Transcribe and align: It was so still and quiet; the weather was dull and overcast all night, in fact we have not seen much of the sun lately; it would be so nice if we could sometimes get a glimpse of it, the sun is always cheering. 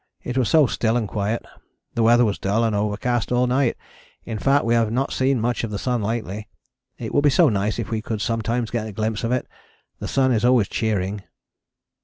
It 0.23 0.35
was 0.35 0.49
so 0.49 0.65
still 0.65 0.97
and 0.97 1.07
quiet; 1.07 1.45
the 1.93 2.01
weather 2.01 2.25
was 2.25 2.39
dull 2.39 2.63
and 2.63 2.75
overcast 2.75 3.31
all 3.31 3.45
night, 3.45 3.77
in 4.23 4.39
fact 4.39 4.65
we 4.65 4.73
have 4.73 4.91
not 4.91 5.13
seen 5.13 5.39
much 5.39 5.63
of 5.63 5.69
the 5.69 5.77
sun 5.77 6.01
lately; 6.01 6.47
it 6.97 7.13
would 7.13 7.21
be 7.23 7.29
so 7.29 7.49
nice 7.49 7.77
if 7.77 7.91
we 7.91 8.01
could 8.01 8.19
sometimes 8.19 8.71
get 8.71 8.87
a 8.87 8.91
glimpse 8.91 9.23
of 9.23 9.31
it, 9.31 9.45
the 9.99 10.07
sun 10.07 10.31
is 10.31 10.43
always 10.43 10.69
cheering. 10.69 11.21